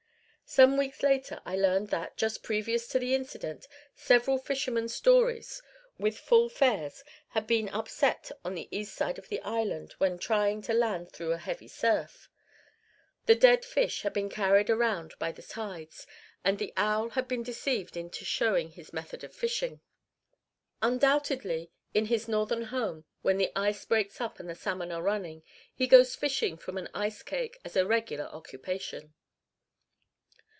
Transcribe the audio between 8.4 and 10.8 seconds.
on the east side of the island when trying to